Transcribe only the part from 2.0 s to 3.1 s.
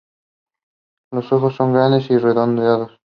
y redondeados.